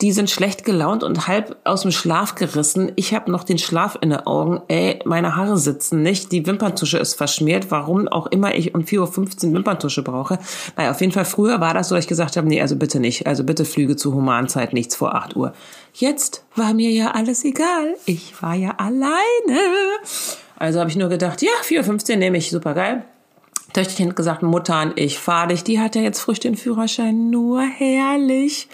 die 0.00 0.12
sind 0.12 0.30
schlecht 0.30 0.64
gelaunt 0.64 1.02
und 1.02 1.26
halb 1.26 1.56
aus 1.64 1.82
dem 1.82 1.90
Schlaf 1.90 2.36
gerissen. 2.36 2.92
Ich 2.94 3.14
habe 3.14 3.32
noch 3.32 3.42
den 3.42 3.58
Schlaf 3.58 3.98
in 4.00 4.10
den 4.10 4.20
Augen. 4.20 4.62
Ey, 4.68 5.00
meine 5.04 5.34
Haare 5.34 5.58
sitzen 5.58 6.02
nicht. 6.02 6.30
Die 6.30 6.46
Wimperntusche 6.46 6.98
ist 6.98 7.14
verschmiert. 7.14 7.70
Warum 7.70 8.06
auch 8.06 8.28
immer 8.28 8.54
ich 8.54 8.76
um 8.76 8.82
4.15 8.82 9.48
Uhr 9.48 9.54
Wimperntusche 9.54 10.02
brauche. 10.02 10.38
Naja, 10.76 10.92
auf 10.92 11.00
jeden 11.00 11.12
Fall 11.12 11.24
früher 11.24 11.60
war 11.60 11.74
das 11.74 11.88
so, 11.88 11.96
dass 11.96 12.04
ich 12.04 12.08
gesagt 12.08 12.36
habe, 12.36 12.46
nee, 12.46 12.60
also 12.60 12.76
bitte 12.76 13.00
nicht. 13.00 13.26
Also 13.26 13.42
bitte 13.42 13.64
Flüge 13.64 13.96
zu 13.96 14.14
Humanzeit, 14.14 14.72
nichts 14.72 14.94
vor 14.94 15.16
8 15.16 15.34
Uhr. 15.34 15.52
Jetzt 15.94 16.44
war 16.54 16.74
mir 16.74 16.90
ja 16.90 17.10
alles 17.10 17.44
egal. 17.44 17.96
Ich 18.06 18.40
war 18.40 18.54
ja 18.54 18.74
alleine. 18.92 19.60
Also 20.56 20.80
habe 20.80 20.90
ich 20.90 20.96
nur 20.96 21.08
gedacht, 21.08 21.42
ja, 21.42 21.50
4.15 21.64 22.10
Uhr 22.12 22.16
nehme 22.16 22.38
ich, 22.38 22.50
super 22.50 22.74
geil. 22.74 23.04
Töchterchen 23.72 24.10
hat 24.10 24.16
gesagt, 24.16 24.42
Muttern, 24.42 24.92
ich 24.96 25.18
fahre 25.18 25.48
dich. 25.48 25.64
Die 25.64 25.80
hat 25.80 25.94
ja 25.94 26.02
jetzt 26.02 26.20
frisch 26.20 26.40
den 26.40 26.56
Führerschein, 26.56 27.30
nur 27.30 27.62
herrlich. 27.62 28.68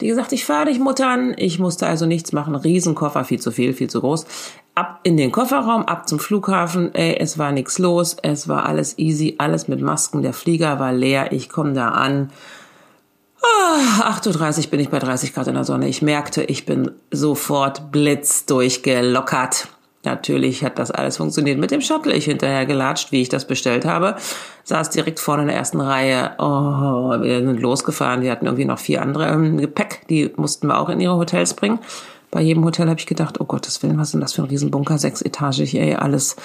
Die 0.00 0.06
gesagt, 0.06 0.32
ich 0.32 0.46
fahre 0.46 0.66
dich, 0.66 0.78
Muttern. 0.78 1.34
Ich 1.36 1.58
musste 1.58 1.86
also 1.86 2.06
nichts 2.06 2.32
machen. 2.32 2.54
Riesenkoffer, 2.54 3.24
viel 3.24 3.40
zu 3.40 3.50
viel, 3.50 3.74
viel 3.74 3.90
zu 3.90 4.00
groß. 4.00 4.26
Ab 4.74 5.00
in 5.02 5.16
den 5.16 5.32
Kofferraum, 5.32 5.82
ab 5.82 6.08
zum 6.08 6.18
Flughafen. 6.18 6.94
Ey, 6.94 7.16
es 7.18 7.36
war 7.36 7.52
nichts 7.52 7.78
los. 7.78 8.16
Es 8.22 8.48
war 8.48 8.64
alles 8.64 8.98
easy, 8.98 9.34
alles 9.38 9.68
mit 9.68 9.82
Masken. 9.82 10.22
Der 10.22 10.32
Flieger 10.32 10.78
war 10.78 10.92
leer. 10.92 11.32
Ich 11.32 11.50
komme 11.50 11.74
da 11.74 11.88
an. 11.88 12.30
Oh, 13.40 13.46
ah, 14.02 14.10
8.30 14.10 14.64
Uhr 14.64 14.70
bin 14.70 14.80
ich 14.80 14.88
bei 14.88 14.98
30 14.98 15.34
Grad 15.34 15.46
in 15.46 15.54
der 15.54 15.64
Sonne. 15.64 15.88
Ich 15.88 16.02
merkte, 16.02 16.42
ich 16.42 16.66
bin 16.66 16.90
sofort 17.10 17.92
blitzdurchgelockert. 17.92 19.68
Natürlich 20.04 20.64
hat 20.64 20.78
das 20.78 20.90
alles 20.90 21.16
funktioniert 21.18 21.58
mit 21.58 21.70
dem 21.70 21.80
Shuttle. 21.80 22.14
Ich 22.14 22.24
hinterher 22.24 22.66
gelatscht, 22.66 23.12
wie 23.12 23.20
ich 23.20 23.28
das 23.28 23.46
bestellt 23.46 23.84
habe. 23.84 24.16
Saß 24.64 24.90
direkt 24.90 25.20
vorne 25.20 25.42
in 25.42 25.48
der 25.48 25.56
ersten 25.56 25.80
Reihe. 25.80 26.32
Oh, 26.38 27.20
wir 27.20 27.38
sind 27.38 27.60
losgefahren. 27.60 28.20
Die 28.20 28.30
hatten 28.30 28.46
irgendwie 28.46 28.64
noch 28.64 28.78
vier 28.78 29.02
andere 29.02 29.28
im 29.28 29.58
Gepäck. 29.58 30.06
Die 30.08 30.32
mussten 30.36 30.68
wir 30.68 30.78
auch 30.78 30.88
in 30.88 31.00
ihre 31.00 31.16
Hotels 31.16 31.54
bringen 31.54 31.78
bei 32.30 32.42
jedem 32.42 32.64
Hotel 32.64 32.88
habe 32.88 33.00
ich 33.00 33.06
gedacht, 33.06 33.40
oh 33.40 33.44
Gottes 33.44 33.82
Willen, 33.82 33.98
was 33.98 34.08
ist 34.08 34.12
denn 34.12 34.20
das 34.20 34.34
für 34.34 34.42
ein 34.42 34.48
Riesenbunker, 34.48 34.98
sechsetagig, 34.98 35.74
ey, 35.74 35.94
alles. 35.94 36.36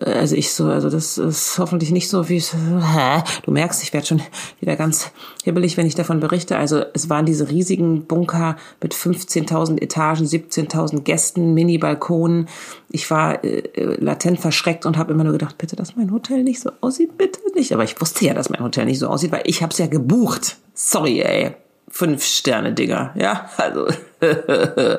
Äh, 0.00 0.12
also 0.12 0.36
ich 0.36 0.52
so, 0.52 0.66
also 0.66 0.90
das 0.90 1.18
ist 1.18 1.58
hoffentlich 1.58 1.90
nicht 1.90 2.08
so 2.08 2.28
wie, 2.28 2.40
hä? 2.40 3.22
Du 3.44 3.50
merkst, 3.50 3.82
ich 3.82 3.92
werde 3.92 4.06
schon 4.06 4.22
wieder 4.60 4.76
ganz 4.76 5.10
hibbelig, 5.44 5.76
wenn 5.76 5.86
ich 5.86 5.94
davon 5.94 6.20
berichte. 6.20 6.58
Also 6.58 6.82
es 6.92 7.08
waren 7.08 7.24
diese 7.24 7.48
riesigen 7.48 8.04
Bunker 8.04 8.56
mit 8.82 8.94
15.000 8.94 9.80
Etagen, 9.80 10.26
17.000 10.26 11.00
Gästen, 11.00 11.54
Mini-Balkonen. 11.54 12.48
Ich 12.90 13.10
war 13.10 13.42
äh, 13.42 13.62
latent 13.74 14.40
verschreckt 14.40 14.84
und 14.84 14.98
habe 14.98 15.12
immer 15.12 15.24
nur 15.24 15.32
gedacht, 15.32 15.56
bitte, 15.56 15.76
dass 15.76 15.96
mein 15.96 16.12
Hotel 16.12 16.42
nicht 16.42 16.60
so 16.60 16.70
aussieht, 16.82 17.16
bitte 17.16 17.40
nicht. 17.54 17.72
Aber 17.72 17.84
ich 17.84 18.00
wusste 18.00 18.26
ja, 18.26 18.34
dass 18.34 18.50
mein 18.50 18.62
Hotel 18.62 18.84
nicht 18.84 18.98
so 18.98 19.08
aussieht, 19.08 19.32
weil 19.32 19.42
ich 19.44 19.62
habe 19.62 19.72
es 19.72 19.78
ja 19.78 19.86
gebucht. 19.86 20.58
Sorry, 20.74 21.20
ey 21.20 21.54
fünf 22.00 22.24
Sterne 22.24 22.72
Dinger, 22.72 23.10
ja, 23.14 23.50
also 23.58 23.86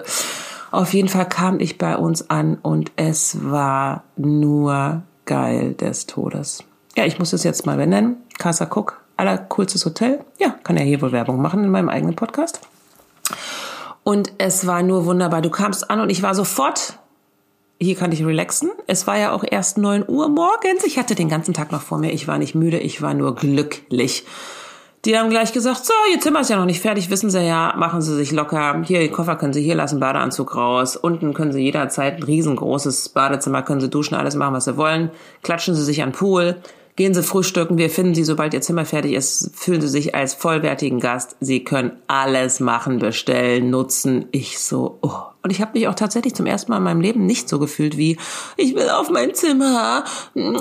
auf 0.71 0.93
jeden 0.93 1.09
Fall 1.09 1.27
kam 1.27 1.59
ich 1.59 1.79
bei 1.79 1.97
uns 1.97 2.29
an 2.29 2.59
und 2.61 2.91
es 2.95 3.39
war 3.41 4.03
nur 4.17 5.01
geil 5.25 5.73
des 5.73 6.05
Todes. 6.05 6.63
Ja, 6.95 7.05
ich 7.05 7.17
muss 7.17 7.33
es 7.33 7.43
jetzt 7.43 7.65
mal 7.65 7.77
benennen. 7.77 8.17
Casa 8.37 8.65
Cook, 8.65 9.01
allercoolstes 9.17 9.83
Hotel. 9.83 10.19
Ja, 10.37 10.49
kann 10.63 10.77
ja 10.77 10.83
hier 10.83 11.01
wohl 11.01 11.11
Werbung 11.11 11.41
machen 11.41 11.63
in 11.63 11.71
meinem 11.71 11.89
eigenen 11.89 12.15
Podcast. 12.15 12.59
Und 14.03 14.33
es 14.37 14.67
war 14.67 14.83
nur 14.83 15.05
wunderbar. 15.05 15.41
Du 15.41 15.49
kamst 15.49 15.89
an 15.89 16.01
und 16.01 16.11
ich 16.11 16.21
war 16.21 16.35
sofort 16.35 16.99
hier 17.79 17.95
kann 17.95 18.11
ich 18.11 18.23
relaxen. 18.23 18.69
Es 18.85 19.07
war 19.07 19.17
ja 19.17 19.31
auch 19.31 19.43
erst 19.43 19.79
neun 19.79 20.07
Uhr 20.07 20.29
morgens. 20.29 20.83
Ich 20.83 20.99
hatte 20.99 21.15
den 21.15 21.29
ganzen 21.29 21.55
Tag 21.55 21.71
noch 21.71 21.81
vor 21.81 21.97
mir. 21.97 22.11
Ich 22.11 22.27
war 22.27 22.37
nicht 22.37 22.53
müde, 22.53 22.77
ich 22.77 23.01
war 23.01 23.15
nur 23.15 23.33
glücklich. 23.33 24.23
Die 25.03 25.17
haben 25.17 25.31
gleich 25.31 25.51
gesagt, 25.51 25.83
so, 25.83 25.93
Ihr 26.13 26.19
Zimmer 26.19 26.41
ist 26.41 26.51
ja 26.51 26.57
noch 26.57 26.65
nicht 26.65 26.79
fertig, 26.79 27.09
wissen 27.09 27.31
Sie 27.31 27.41
ja, 27.43 27.73
machen 27.75 28.01
Sie 28.01 28.15
sich 28.15 28.31
locker. 28.31 28.83
Hier, 28.85 28.99
den 28.99 29.11
Koffer 29.11 29.35
können 29.35 29.51
Sie 29.51 29.63
hier 29.63 29.73
lassen, 29.73 29.99
Badeanzug 29.99 30.55
raus. 30.55 30.95
Unten 30.95 31.33
können 31.33 31.51
Sie 31.51 31.63
jederzeit 31.63 32.17
ein 32.17 32.23
riesengroßes 32.23 33.09
Badezimmer, 33.09 33.63
können 33.63 33.81
Sie 33.81 33.89
duschen, 33.89 34.13
alles 34.13 34.35
machen, 34.35 34.53
was 34.53 34.65
Sie 34.65 34.77
wollen. 34.77 35.09
Klatschen 35.41 35.73
Sie 35.73 35.83
sich 35.83 36.03
an 36.03 36.11
Pool. 36.11 36.57
Gehen 37.01 37.15
Sie 37.15 37.23
frühstücken, 37.23 37.79
wir 37.79 37.89
finden 37.89 38.13
Sie, 38.13 38.23
sobald 38.23 38.53
Ihr 38.53 38.61
Zimmer 38.61 38.85
fertig 38.85 39.13
ist, 39.13 39.49
fühlen 39.55 39.81
Sie 39.81 39.87
sich 39.87 40.13
als 40.13 40.35
vollwertigen 40.35 40.99
Gast. 40.99 41.35
Sie 41.39 41.63
können 41.63 41.93
alles 42.05 42.59
machen, 42.59 42.99
bestellen, 42.99 43.71
nutzen. 43.71 44.27
Ich 44.29 44.59
so, 44.59 44.99
oh. 45.01 45.15
Und 45.41 45.49
ich 45.49 45.61
habe 45.61 45.71
mich 45.73 45.87
auch 45.87 45.95
tatsächlich 45.95 46.35
zum 46.35 46.45
ersten 46.45 46.69
Mal 46.69 46.77
in 46.77 46.83
meinem 46.83 47.01
Leben 47.01 47.25
nicht 47.25 47.49
so 47.49 47.57
gefühlt 47.57 47.97
wie, 47.97 48.19
ich 48.55 48.75
will 48.75 48.87
auf 48.91 49.09
mein 49.09 49.33
Zimmer, 49.33 50.03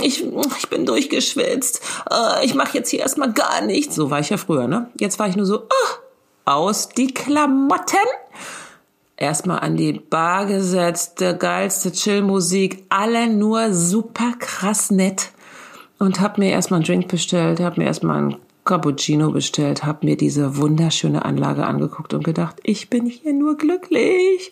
ich, 0.01 0.25
ich 0.57 0.71
bin 0.71 0.87
durchgeschwitzt, 0.87 1.83
äh, 2.11 2.43
ich 2.43 2.55
mache 2.55 2.79
jetzt 2.79 2.89
hier 2.89 3.01
erstmal 3.01 3.35
gar 3.35 3.61
nichts. 3.61 3.95
So 3.95 4.11
war 4.11 4.21
ich 4.21 4.31
ja 4.31 4.39
früher, 4.39 4.67
ne? 4.67 4.89
Jetzt 4.99 5.19
war 5.19 5.29
ich 5.29 5.37
nur 5.37 5.45
so, 5.45 5.65
oh, 5.65 5.95
aus 6.47 6.89
die 6.89 7.13
Klamotten 7.13 7.99
erstmal 9.19 9.59
an 9.59 9.77
die 9.77 9.93
Bar 9.93 10.47
gesetzt, 10.47 11.21
der 11.21 11.35
geilste 11.35 11.93
Chillmusik, 11.93 12.87
alle 12.89 13.29
nur 13.29 13.75
super 13.75 14.33
krass 14.39 14.91
nett 14.91 15.33
und 16.01 16.19
habe 16.19 16.41
mir 16.41 16.51
erstmal 16.51 16.79
einen 16.79 16.87
Drink 16.87 17.09
bestellt, 17.09 17.61
habe 17.61 17.81
mir 17.81 17.87
erstmal 17.87 18.17
einen 18.17 18.37
Cappuccino 18.65 19.31
bestellt, 19.31 19.85
habe 19.85 20.07
mir 20.07 20.17
diese 20.17 20.57
wunderschöne 20.57 21.25
Anlage 21.25 21.67
angeguckt 21.67 22.15
und 22.15 22.25
gedacht, 22.25 22.57
ich 22.65 22.91
bin 22.91 23.07
hier 23.07 23.35
nur 23.35 23.57
glücklich. 23.57 24.51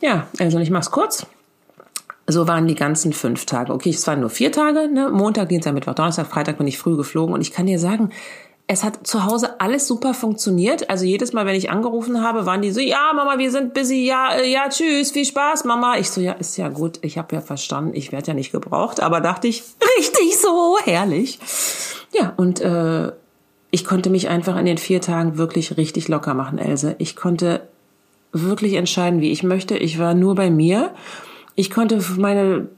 Ja, 0.00 0.28
also 0.38 0.58
ich 0.58 0.70
mach's 0.70 0.90
kurz. 0.90 1.26
So 2.28 2.48
waren 2.48 2.66
die 2.66 2.74
ganzen 2.74 3.12
fünf 3.12 3.46
Tage. 3.46 3.72
Okay, 3.72 3.90
es 3.90 4.06
waren 4.06 4.20
nur 4.20 4.30
vier 4.30 4.50
Tage, 4.52 4.88
ne? 4.88 5.10
Montag, 5.10 5.48
Dienstag, 5.48 5.74
Mittwoch, 5.74 5.94
Donnerstag, 5.94 6.26
Freitag 6.26 6.58
bin 6.58 6.66
ich 6.66 6.78
früh 6.78 6.96
geflogen 6.96 7.34
und 7.34 7.40
ich 7.40 7.52
kann 7.52 7.66
dir 7.66 7.78
sagen, 7.78 8.10
es 8.68 8.82
hat 8.82 9.06
zu 9.06 9.24
Hause 9.24 9.60
alles 9.60 9.86
super 9.86 10.12
funktioniert. 10.12 10.90
Also 10.90 11.04
jedes 11.04 11.32
Mal, 11.32 11.46
wenn 11.46 11.54
ich 11.54 11.70
angerufen 11.70 12.22
habe, 12.22 12.46
waren 12.46 12.62
die 12.62 12.72
so, 12.72 12.80
ja, 12.80 13.12
Mama, 13.14 13.38
wir 13.38 13.50
sind 13.50 13.74
busy, 13.74 14.04
ja, 14.04 14.34
äh, 14.34 14.50
ja, 14.50 14.68
tschüss, 14.68 15.12
viel 15.12 15.24
Spaß, 15.24 15.64
Mama. 15.64 15.98
Ich 15.98 16.10
so, 16.10 16.20
ja, 16.20 16.32
ist 16.32 16.56
ja 16.56 16.68
gut, 16.68 16.98
ich 17.02 17.16
habe 17.16 17.36
ja 17.36 17.40
verstanden, 17.40 17.92
ich 17.94 18.10
werde 18.10 18.28
ja 18.28 18.34
nicht 18.34 18.50
gebraucht, 18.50 19.00
aber 19.00 19.20
dachte 19.20 19.46
ich, 19.46 19.62
richtig 19.98 20.38
so, 20.38 20.78
herrlich. 20.84 21.38
Ja, 22.12 22.32
und 22.36 22.60
äh, 22.60 23.12
ich 23.70 23.84
konnte 23.84 24.10
mich 24.10 24.28
einfach 24.28 24.56
in 24.56 24.66
den 24.66 24.78
vier 24.78 25.00
Tagen 25.00 25.38
wirklich 25.38 25.76
richtig 25.76 26.08
locker 26.08 26.34
machen, 26.34 26.58
Else. 26.58 26.96
Ich 26.98 27.14
konnte 27.14 27.68
wirklich 28.32 28.74
entscheiden, 28.74 29.20
wie 29.20 29.30
ich 29.30 29.44
möchte. 29.44 29.76
Ich 29.76 29.98
war 30.00 30.14
nur 30.14 30.34
bei 30.34 30.50
mir. 30.50 30.92
Ich 31.54 31.70
konnte 31.70 32.02
meine 32.16 32.68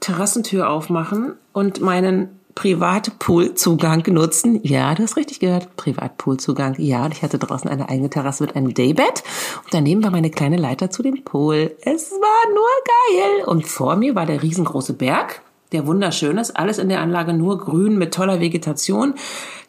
Terrassentür 0.00 0.70
aufmachen 0.70 1.34
und 1.52 1.80
meinen 1.80 2.35
Privatpoolzugang 2.56 4.02
nutzen. 4.08 4.60
Ja, 4.64 4.94
du 4.94 5.02
hast 5.02 5.16
richtig 5.16 5.40
gehört. 5.40 5.76
Privatpoolzugang. 5.76 6.74
Ja, 6.78 7.04
und 7.04 7.12
ich 7.12 7.22
hatte 7.22 7.38
draußen 7.38 7.70
eine 7.70 7.88
eigene 7.88 8.10
Terrasse 8.10 8.42
mit 8.42 8.56
einem 8.56 8.72
Daybed. 8.72 9.22
Und 9.64 9.72
daneben 9.72 10.02
war 10.02 10.10
meine 10.10 10.30
kleine 10.30 10.56
Leiter 10.56 10.90
zu 10.90 11.02
dem 11.02 11.22
Pool. 11.22 11.76
Es 11.82 12.10
war 12.10 12.54
nur 12.54 12.66
geil. 12.86 13.44
Und 13.44 13.66
vor 13.66 13.94
mir 13.96 14.14
war 14.14 14.24
der 14.24 14.42
riesengroße 14.42 14.94
Berg, 14.94 15.42
der 15.72 15.86
wunderschön 15.86 16.38
ist. 16.38 16.56
Alles 16.56 16.78
in 16.78 16.88
der 16.88 17.00
Anlage 17.00 17.34
nur 17.34 17.58
grün 17.58 17.98
mit 17.98 18.14
toller 18.14 18.40
Vegetation. 18.40 19.14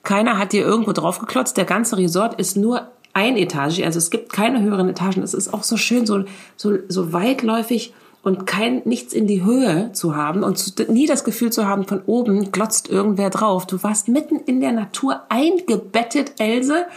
Keiner 0.04 0.40
hat 0.40 0.54
dir 0.54 0.66
irgendwo 0.66 0.94
draufgeklotzt. 0.94 1.58
Der 1.58 1.66
ganze 1.66 1.98
Resort 1.98 2.40
ist 2.40 2.56
nur 2.56 2.88
einetagig. 3.12 3.84
Also 3.84 3.98
es 3.98 4.12
gibt 4.12 4.32
keine 4.32 4.62
höheren 4.62 4.88
Etagen. 4.88 5.24
Es 5.24 5.34
ist 5.34 5.54
auch 5.54 5.64
so 5.64 5.76
schön, 5.76 6.06
so, 6.06 6.24
so, 6.56 6.78
so 6.88 7.12
weitläufig 7.12 7.94
und 8.28 8.46
kein 8.46 8.82
nichts 8.84 9.14
in 9.14 9.26
die 9.26 9.46
Höhe 9.46 9.94
zu 9.94 10.18
haben 10.18 10.44
und 10.44 10.58
zu, 10.58 10.92
nie 10.92 11.06
das 11.06 11.24
Gefühl 11.24 11.50
zu 11.50 11.66
haben, 11.66 11.86
von 11.86 12.02
oben 12.08 12.52
glotzt 12.52 12.90
irgendwer 12.90 13.30
drauf. 13.30 13.66
Du 13.66 13.82
warst 13.84 14.10
mitten 14.10 14.42
in 14.42 14.60
der 14.60 14.74
Natur 14.74 15.22
eingebettet, 15.30 16.34
Else, 16.38 16.88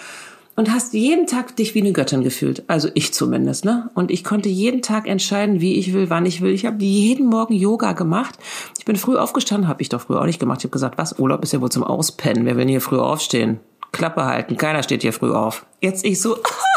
und 0.57 0.73
hast 0.73 0.93
jeden 0.93 1.29
Tag 1.29 1.55
dich 1.55 1.77
wie 1.77 1.83
eine 1.83 1.93
Göttin 1.93 2.25
gefühlt. 2.25 2.65
Also 2.67 2.89
ich 2.95 3.15
zumindest, 3.15 3.65
ne? 3.65 3.91
Und 3.95 4.11
ich 4.11 4.25
konnte 4.25 4.49
jeden 4.49 4.83
Tag 4.83 5.07
entscheiden, 5.07 5.61
wie 5.61 5.77
ich 5.77 5.93
will, 5.93 6.11
wann 6.11 6.27
ich 6.27 6.41
will. 6.41 6.53
Ich 6.53 6.67
habe 6.67 6.83
jeden 6.83 7.27
Morgen 7.27 7.55
Yoga 7.55 7.93
gemacht. 7.93 8.35
Ich 8.81 8.85
bin 8.85 8.97
früh 8.97 9.17
aufgestanden, 9.17 9.69
habe 9.69 9.83
ich 9.83 9.89
doch 9.89 10.01
früher 10.01 10.21
auch 10.21 10.27
nicht 10.27 10.41
gemacht. 10.41 10.59
Ich 10.59 10.65
habe 10.65 10.73
gesagt, 10.73 10.99
was 10.99 11.21
Urlaub 11.21 11.45
ist 11.45 11.53
ja 11.53 11.61
wohl 11.61 11.71
zum 11.71 11.85
Auspennen. 11.85 12.45
Wer 12.45 12.57
will 12.57 12.67
hier 12.67 12.81
früh 12.81 12.99
aufstehen? 12.99 13.61
Klappe 13.93 14.25
halten. 14.25 14.57
Keiner 14.57 14.83
steht 14.83 15.03
hier 15.03 15.13
früh 15.13 15.31
auf. 15.31 15.65
Jetzt 15.81 16.05
ich 16.05 16.21
so. 16.21 16.39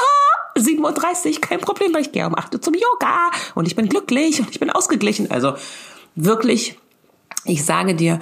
7.30 0.56 1.36
Uhr, 1.36 1.42
kein 1.42 1.60
Problem, 1.60 1.94
weil 1.94 2.02
ich 2.02 2.12
gehe 2.12 2.26
um 2.26 2.38
8 2.38 2.54
Uhr 2.54 2.62
zum 2.62 2.74
Yoga 2.74 3.32
und 3.56 3.68
ich 3.68 3.76
bin 3.76 3.90
glücklich 3.90 4.40
und 4.40 4.50
ich 4.50 4.60
bin 4.60 4.70
ausgeglichen. 4.70 5.32
Also 5.32 5.54
wirklich, 6.16 6.78
ich 7.46 7.66
sage 7.66 7.96
dir, 7.96 8.20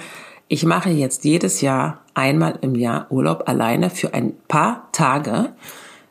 ich 0.48 0.64
mache 0.64 0.90
jetzt 0.90 1.24
jedes 1.24 1.60
Jahr 1.60 2.02
einmal 2.14 2.58
im 2.60 2.74
Jahr 2.74 3.06
Urlaub 3.10 3.48
alleine 3.48 3.90
für 3.90 4.14
ein 4.14 4.34
paar 4.48 4.88
Tage, 4.92 5.54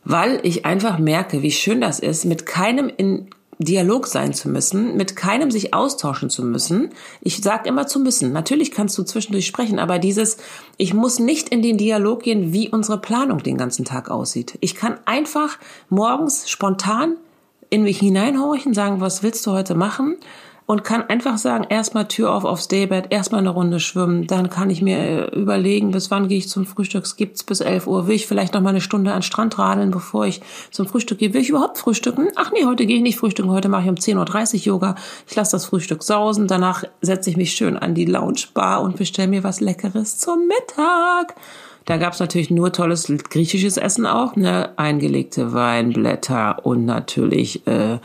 weil 0.04 0.40
ich 0.44 0.66
einfach 0.66 0.98
merke, 0.98 1.42
wie 1.42 1.52
schön 1.52 1.82
das 1.82 2.00
ist, 2.00 2.26
mit 2.26 2.46
keinem 2.46 2.92
in 2.96 3.30
Dialog 3.64 4.08
sein 4.08 4.34
zu 4.34 4.50
müssen, 4.50 4.98
mit 4.98 5.16
keinem 5.16 5.52
sich 5.52 5.74
austauschen 5.74 6.30
zu 6.30 6.44
müssen. 6.44 6.90
Ich 7.22 7.38
sage 7.38 7.70
immer 7.70 7.88
zu 7.88 8.00
müssen. 8.00 8.32
Natürlich 8.32 8.72
kannst 8.72 8.98
du 8.98 9.04
zwischendurch 9.04 9.46
sprechen, 9.48 9.80
aber 9.80 10.00
dieses, 10.00 10.38
ich 10.78 10.94
muss 10.94 11.20
nicht 11.20 11.50
in 11.50 11.62
den 11.62 11.78
Dialog 11.78 12.24
gehen, 12.24 12.54
wie 12.54 12.70
unsere 12.70 13.00
Planung 13.00 13.44
den 13.44 13.58
ganzen 13.58 13.86
Tag 13.86 14.10
aussieht. 14.10 14.58
Ich 14.62 14.76
kann 14.76 14.98
einfach 15.06 15.60
morgens 15.90 16.50
spontan 16.50 17.16
in 17.70 17.84
mich 17.84 18.00
hineinhorchen, 18.00 18.74
sagen, 18.74 19.00
was 19.00 19.24
willst 19.24 19.46
du 19.48 19.52
heute 19.52 19.76
machen? 19.76 20.18
Und 20.72 20.86
kann 20.86 21.04
einfach 21.10 21.38
sagen, 21.38 21.66
erstmal 21.68 22.08
Tür 22.08 22.34
auf 22.34 22.46
aufs 22.46 22.70
Daybed, 22.70 23.08
erstmal 23.10 23.42
eine 23.42 23.50
Runde 23.50 23.82
schwimmen, 23.82 24.26
dann 24.26 24.50
kann 24.50 24.70
ich 24.70 24.82
mir 24.82 24.98
äh, 24.98 25.26
überlegen, 25.38 25.92
bis 25.92 26.10
wann 26.12 26.30
gehe 26.30 26.38
ich 26.38 26.48
zum 26.48 26.66
Frühstück, 26.66 27.04
gibt's 27.18 27.44
bis 27.44 27.60
11 27.60 27.88
Uhr, 27.88 28.08
will 28.08 28.16
ich 28.16 28.26
vielleicht 28.26 28.54
noch 28.54 28.62
mal 28.62 28.70
eine 28.70 28.80
Stunde 28.80 29.12
an 29.12 29.22
Strand 29.22 29.60
radeln, 29.60 29.92
bevor 29.92 30.26
ich 30.26 30.40
zum 30.72 30.88
Frühstück 30.88 31.18
gehe, 31.18 31.34
will 31.34 31.42
ich 31.42 31.50
überhaupt 31.50 31.78
frühstücken? 31.78 32.30
Ach 32.38 32.54
nee, 32.54 32.64
heute 32.64 32.86
gehe 32.86 32.96
ich 32.96 33.04
nicht 33.04 33.20
frühstücken, 33.20 33.52
heute 33.52 33.68
mache 33.68 33.84
ich 33.84 33.90
um 33.90 33.96
10.30 33.96 34.54
Uhr 34.54 34.62
Yoga, 34.62 34.96
ich 35.28 35.36
lasse 35.36 35.52
das 35.52 35.66
Frühstück 35.66 36.04
sausen, 36.04 36.48
danach 36.48 36.86
setze 37.02 37.30
ich 37.30 37.36
mich 37.36 37.52
schön 37.52 37.76
an 37.78 37.94
die 37.94 38.06
Lounge-Bar 38.06 38.82
und 38.82 38.96
bestelle 38.96 39.28
mir 39.28 39.44
was 39.44 39.60
Leckeres 39.60 40.20
zum 40.20 40.48
Mittag. 40.48 41.36
Da 41.86 41.98
gab's 41.98 42.20
natürlich 42.20 42.52
nur 42.52 42.72
tolles 42.72 43.12
griechisches 43.30 43.76
Essen 43.76 44.06
auch, 44.06 44.36
ne? 44.36 44.70
eingelegte 44.78 45.52
Weinblätter 45.52 46.66
und 46.66 46.86
natürlich 46.86 47.66
äh, 47.68 47.98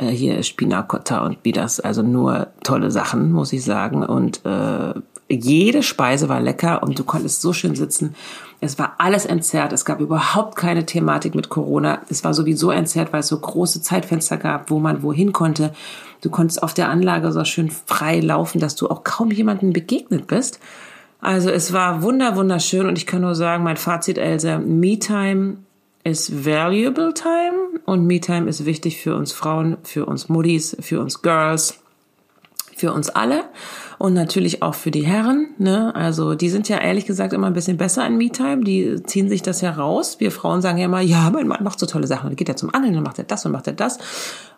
äh, 0.00 0.10
hier 0.10 0.42
Spinacotta 0.42 1.24
und 1.24 1.42
Bidas, 1.42 1.80
also 1.80 2.02
nur 2.02 2.48
tolle 2.62 2.90
Sachen, 2.90 3.32
muss 3.32 3.52
ich 3.52 3.64
sagen. 3.64 4.02
Und 4.02 4.44
äh, 4.44 4.94
jede 5.28 5.82
Speise 5.82 6.28
war 6.28 6.40
lecker 6.40 6.82
und 6.82 6.98
du 6.98 7.04
konntest 7.04 7.40
so 7.42 7.52
schön 7.52 7.74
sitzen. 7.74 8.14
Es 8.60 8.78
war 8.78 8.94
alles 8.98 9.26
entzerrt. 9.26 9.72
Es 9.72 9.84
gab 9.84 10.00
überhaupt 10.00 10.56
keine 10.56 10.84
Thematik 10.84 11.34
mit 11.34 11.48
Corona. 11.48 12.00
Es 12.08 12.24
war 12.24 12.34
sowieso 12.34 12.70
entzerrt, 12.70 13.12
weil 13.12 13.20
es 13.20 13.28
so 13.28 13.38
große 13.38 13.80
Zeitfenster 13.82 14.36
gab, 14.36 14.70
wo 14.70 14.78
man 14.78 15.02
wohin 15.02 15.32
konnte. 15.32 15.72
Du 16.20 16.30
konntest 16.30 16.62
auf 16.62 16.74
der 16.74 16.88
Anlage 16.88 17.32
so 17.32 17.44
schön 17.44 17.70
frei 17.70 18.20
laufen, 18.20 18.60
dass 18.60 18.76
du 18.76 18.88
auch 18.88 19.04
kaum 19.04 19.30
jemandem 19.30 19.72
begegnet 19.72 20.26
bist. 20.26 20.60
Also 21.20 21.50
es 21.50 21.72
war 21.72 22.02
wunder, 22.02 22.36
wunderschön 22.36 22.86
und 22.86 22.96
ich 22.96 23.06
kann 23.06 23.20
nur 23.20 23.34
sagen, 23.34 23.62
mein 23.62 23.76
Fazit, 23.76 24.18
Else, 24.18 24.58
Me-Time 24.58 25.58
ist 26.04 26.44
valuable 26.44 27.12
time 27.14 27.80
und 27.84 28.06
Me-Time 28.06 28.48
ist 28.48 28.64
wichtig 28.64 28.98
für 29.00 29.16
uns 29.16 29.32
Frauen, 29.32 29.76
für 29.82 30.06
uns 30.06 30.28
Muddies, 30.28 30.76
für 30.80 31.00
uns 31.00 31.22
Girls, 31.22 31.78
für 32.74 32.92
uns 32.92 33.10
alle 33.10 33.44
und 33.98 34.14
natürlich 34.14 34.62
auch 34.62 34.74
für 34.74 34.90
die 34.90 35.04
Herren. 35.04 35.50
Ne? 35.58 35.94
Also 35.94 36.34
die 36.34 36.48
sind 36.48 36.70
ja 36.70 36.78
ehrlich 36.78 37.04
gesagt 37.04 37.34
immer 37.34 37.48
ein 37.48 37.52
bisschen 37.52 37.76
besser 37.76 38.06
in 38.06 38.16
Me-Time. 38.16 38.64
Die 38.64 39.02
ziehen 39.02 39.28
sich 39.28 39.42
das 39.42 39.60
ja 39.60 39.72
raus. 39.72 40.18
Wir 40.18 40.32
Frauen 40.32 40.62
sagen 40.62 40.78
ja 40.78 40.86
immer, 40.86 41.02
ja, 41.02 41.28
mein 41.30 41.46
Mann 41.46 41.62
macht 41.62 41.78
so 41.78 41.84
tolle 41.84 42.06
Sachen. 42.06 42.30
Dann 42.30 42.36
geht 42.36 42.48
er 42.48 42.56
zum 42.56 42.72
Angeln, 42.74 42.94
dann 42.94 43.02
macht 43.02 43.18
er 43.18 43.24
das 43.24 43.44
und 43.44 43.52
macht 43.52 43.66
er 43.66 43.74
das. 43.74 43.98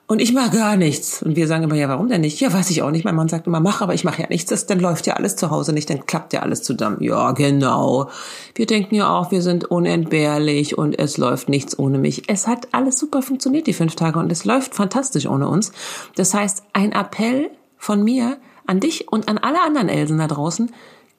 Und 0.07 0.21
ich 0.21 0.35
mache 0.35 0.57
gar 0.57 0.77
nichts. 0.77 1.23
Und 1.23 1.37
wir 1.37 1.47
sagen 1.47 1.65
immer, 1.65 1.75
ja, 1.75 1.89
warum 1.89 2.09
denn 2.09 2.21
nicht? 2.21 2.41
Ja, 2.41 2.53
weiß 2.53 2.71
ich 2.71 2.83
auch 2.83 2.91
nicht. 2.91 3.05
Mein 3.05 3.15
Mann 3.15 3.29
sagt 3.29 3.47
immer, 3.47 3.61
mach, 3.61 3.81
aber 3.81 3.95
ich 3.95 4.05
mache 4.05 4.23
ja 4.23 4.29
nichts. 4.29 4.51
Das, 4.51 4.67
dann 4.67 4.81
läuft 4.81 5.07
ja 5.07 5.15
alles 5.15 5.37
zu 5.37 5.51
Hause 5.51 5.73
nicht, 5.73 5.89
dann 5.89 6.05
klappt 6.07 6.33
ja 6.33 6.41
alles 6.41 6.63
zusammen. 6.63 6.99
Ja, 7.01 7.33
genau. 7.33 8.11
Wir 8.55 8.67
denken 8.67 8.97
ja 8.97 9.09
auch, 9.17 9.31
wir 9.31 9.43
sind 9.43 9.65
unentbehrlich 9.65 10.77
und 10.77 10.99
es 10.99 11.17
läuft 11.17 11.49
nichts 11.49 11.79
ohne 11.79 11.99
mich. 11.99 12.29
Es 12.29 12.47
hat 12.47 12.69
alles 12.73 12.99
super 12.99 13.23
funktioniert, 13.23 13.67
die 13.67 13.73
fünf 13.73 13.95
Tage, 13.95 14.19
und 14.19 14.31
es 14.31 14.45
läuft 14.45 14.75
fantastisch 14.75 15.27
ohne 15.27 15.49
uns. 15.49 15.73
Das 16.17 16.35
heißt, 16.35 16.65
ein 16.73 16.93
Appell 16.93 17.51
von 17.79 18.03
mir 18.03 18.37
an 18.67 18.81
dich 18.81 19.11
und 19.11 19.29
an 19.29 19.39
alle 19.39 19.63
anderen 19.63 19.89
Elsen 19.89 20.19
da 20.19 20.27
draußen, 20.27 20.73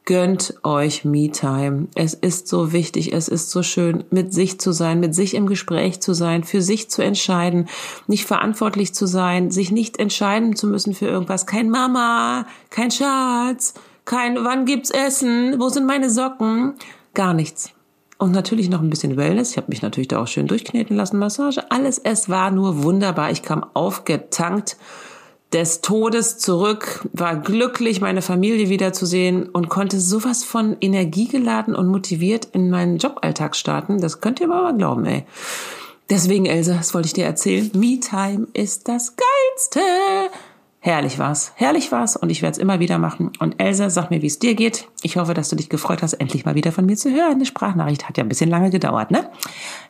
Gönnt 0.06 0.56
euch 0.64 1.06
Me-Time. 1.06 1.88
Es 1.96 2.14
ist 2.14 2.50
so 2.50 2.74
wichtig, 2.74 3.14
es 3.14 3.30
ist 3.30 3.52
so 3.52 3.64
schön, 3.64 4.04
mit 4.10 4.34
sich 4.34 4.60
zu 4.60 4.74
sein, 4.74 5.00
mit 5.00 5.16
sich 5.16 5.34
im 5.34 5.48
Gespräch 5.48 6.02
zu 6.02 6.14
sein, 6.14 6.44
für 6.44 6.62
sich 6.62 6.90
zu 6.90 7.02
entscheiden, 7.02 7.70
nicht 8.08 8.26
verantwortlich 8.26 8.94
zu 8.94 9.06
sein, 9.06 9.50
sich 9.50 9.72
nicht 9.72 10.00
entscheiden 10.00 10.58
zu 10.58 10.68
müssen 10.68 10.94
für 10.94 11.06
irgendwas. 11.06 11.46
Kein 11.46 11.70
Mama, 11.70 12.46
kein 12.70 12.92
Schatz, 12.92 13.76
kein 14.04 14.44
wann 14.44 14.66
gibt's 14.66 14.90
Essen, 14.90 15.56
wo 15.58 15.70
sind 15.70 15.86
meine 15.86 16.10
Socken? 16.10 16.74
Gar 17.14 17.34
nichts. 17.34 17.72
Und 18.18 18.34
natürlich 18.34 18.70
noch 18.70 18.82
ein 18.82 18.90
bisschen 18.90 19.16
Wellness. 19.16 19.52
Ich 19.52 19.58
habe 19.58 19.68
mich 19.70 19.82
natürlich 19.82 20.10
da 20.10 20.22
auch 20.22 20.28
schön 20.28 20.48
durchkneten 20.48 20.98
lassen, 20.98 21.18
Massage. 21.18 21.62
Alles, 21.72 21.98
es 21.98 22.28
war 22.28 22.52
nur 22.52 22.84
wunderbar. 22.84 23.32
Ich 23.32 23.42
kam 23.42 23.66
aufgetankt 23.74 24.76
des 25.54 25.82
Todes 25.82 26.38
zurück, 26.38 27.08
war 27.14 27.36
glücklich, 27.36 28.02
meine 28.02 28.22
Familie 28.22 28.70
wiederzusehen 28.70 29.48
und 29.48 29.70
konnte 29.70 30.00
sowas 30.00 30.44
von 30.44 30.76
energiegeladen 30.82 31.76
und 31.76 31.88
motiviert 31.88 32.48
in 32.54 32.70
meinen 32.70 32.98
Joballtag 32.98 33.56
starten. 33.56 34.02
Das 34.02 34.20
könnt 34.20 34.40
ihr 34.40 34.48
mal 34.48 34.76
glauben, 34.76 35.06
ey. 35.06 35.26
Deswegen, 36.10 36.46
Elsa, 36.46 36.74
das 36.74 36.94
wollte 36.94 37.08
ich 37.08 37.14
dir 37.14 37.26
erzählen. 37.26 37.72
Me-Time 37.74 38.48
ist 38.54 38.88
das 38.88 39.16
Geilste. 39.16 39.80
Herrlich 40.86 41.18
war's. 41.18 41.54
Herrlich 41.56 41.94
war's 41.94 42.18
und 42.18 42.30
ich 42.30 42.42
werde 42.42 42.52
es 42.52 42.58
immer 42.58 42.82
wieder 42.82 42.98
machen. 42.98 43.32
Und 43.40 43.58
Elsa, 43.58 43.90
sag 43.90 44.10
mir, 44.10 44.22
wie 44.22 44.28
es 44.28 44.40
dir 44.40 44.54
geht. 44.54 44.90
Ich 45.02 45.16
hoffe, 45.16 45.34
dass 45.34 45.48
du 45.48 45.56
dich 45.56 45.70
gefreut 45.70 46.04
hast, 46.04 46.12
endlich 46.16 46.44
mal 46.44 46.56
wieder 46.56 46.74
von 46.74 46.86
mir 46.86 46.98
zu 46.98 47.10
hören. 47.10 47.36
Eine 47.36 47.46
Sprachnachricht 47.46 48.10
hat 48.10 48.18
ja 48.18 48.24
ein 48.26 48.28
bisschen 48.28 48.50
lange 48.50 48.70
gedauert, 48.70 49.10
ne? 49.10 49.30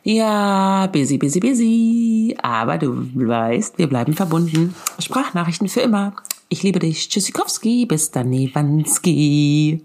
Ja, 0.04 0.86
busy, 0.86 1.18
busy, 1.18 1.40
busy. 1.40 2.36
Aber 2.40 2.78
du 2.78 3.08
weißt, 3.12 3.76
wir 3.76 3.88
bleiben 3.88 4.14
verbunden. 4.14 4.72
Sprachnachrichten 5.00 5.68
für 5.68 5.80
immer. 5.80 6.14
Ich 6.48 6.62
liebe 6.62 6.78
dich. 6.78 7.08
Tschüssikowski. 7.08 7.86
Bis 7.86 8.12
dann, 8.12 8.30
Newanski. 8.30 9.84